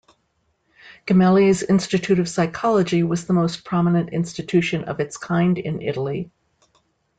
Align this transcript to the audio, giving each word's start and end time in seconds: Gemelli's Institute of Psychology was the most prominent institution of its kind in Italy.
Gemelli's 1.05 1.61
Institute 1.61 2.17
of 2.17 2.27
Psychology 2.27 3.03
was 3.03 3.27
the 3.27 3.33
most 3.35 3.63
prominent 3.63 4.09
institution 4.09 4.85
of 4.85 4.99
its 4.99 5.15
kind 5.17 5.59
in 5.59 5.83
Italy. 5.83 6.31